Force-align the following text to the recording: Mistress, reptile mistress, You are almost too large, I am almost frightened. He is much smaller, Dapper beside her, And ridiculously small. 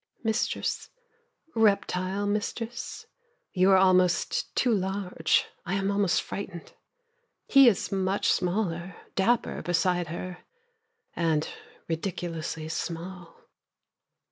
Mistress, 0.23 0.89
reptile 1.53 2.25
mistress, 2.25 3.05
You 3.53 3.69
are 3.69 3.77
almost 3.77 4.55
too 4.55 4.73
large, 4.73 5.45
I 5.63 5.75
am 5.75 5.91
almost 5.91 6.23
frightened. 6.23 6.73
He 7.47 7.67
is 7.67 7.91
much 7.91 8.31
smaller, 8.31 8.95
Dapper 9.13 9.61
beside 9.61 10.07
her, 10.07 10.39
And 11.15 11.47
ridiculously 11.87 12.67
small. 12.69 13.47